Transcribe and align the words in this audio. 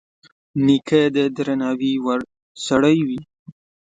نیکه 0.65 1.01
د 1.15 1.17
درناوي 1.35 1.93
وړ 2.05 2.19
سړی 2.67 2.97
وي. 3.07 3.19